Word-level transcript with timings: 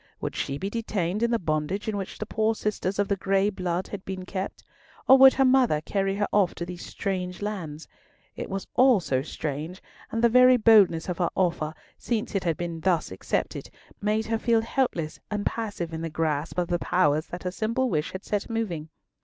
Would 0.19 0.35
she 0.35 0.57
be 0.57 0.71
detained 0.71 1.21
in 1.21 1.29
the 1.29 1.37
bondage 1.37 1.87
in 1.87 1.95
which 1.95 2.17
the 2.17 2.25
poor 2.25 2.55
sisters 2.55 2.97
of 2.97 3.07
the 3.07 3.15
Grey 3.15 3.51
blood 3.51 3.89
had 3.89 4.03
been 4.03 4.25
kept? 4.25 4.63
Or 5.07 5.15
would 5.19 5.33
her 5.35 5.45
mother 5.45 5.79
carry 5.79 6.15
her 6.15 6.27
off 6.31 6.55
to 6.55 6.65
these 6.65 6.83
strange 6.83 7.43
lands?.... 7.43 7.87
It 8.35 8.49
was 8.49 8.65
all 8.73 8.99
strange, 8.99 9.79
and 10.11 10.23
the 10.23 10.27
very 10.27 10.57
boldness 10.57 11.07
of 11.07 11.19
her 11.19 11.29
offer, 11.35 11.75
since 11.99 12.33
it 12.33 12.45
had 12.45 12.57
been 12.57 12.79
thus 12.81 13.11
accepted, 13.11 13.69
made 14.01 14.25
her 14.25 14.39
feel 14.39 14.61
helpless 14.61 15.19
and 15.29 15.45
passive 15.45 15.93
in 15.93 16.01
the 16.01 16.09
grasp 16.09 16.57
of 16.57 16.69
the 16.69 16.79
powers 16.79 17.27
that 17.27 17.43
her 17.43 17.51
simple 17.51 17.87
wish 17.87 18.11
had 18.11 18.25
set 18.25 18.49
moving. 18.49 18.89